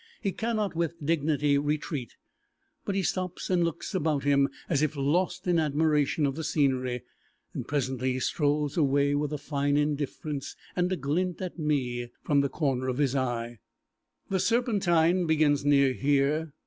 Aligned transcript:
He 0.19 0.31
cannot 0.31 0.75
with 0.75 0.95
dignity 1.05 1.59
retreat, 1.59 2.15
but 2.85 2.95
he 2.95 3.03
stops 3.03 3.51
and 3.51 3.63
looks 3.63 3.93
about 3.93 4.23
him 4.23 4.49
as 4.67 4.81
if 4.81 4.95
lost 4.95 5.45
in 5.45 5.59
admiration 5.59 6.25
of 6.25 6.33
the 6.35 6.43
scenery, 6.43 7.03
and 7.53 7.67
presently 7.67 8.13
he 8.13 8.19
strolls 8.19 8.77
away 8.77 9.13
with 9.13 9.31
a 9.31 9.37
fine 9.37 9.77
indifference 9.77 10.55
and 10.75 10.91
a 10.91 10.95
glint 10.95 11.39
at 11.39 11.59
me 11.59 12.07
from 12.23 12.41
the 12.41 12.49
corner 12.49 12.87
of 12.89 12.97
his 12.97 13.15
eye. 13.15 13.59
The 14.27 14.39
Serpentine 14.39 15.27
begins 15.27 15.63
near 15.65 15.93
here. 15.93 16.51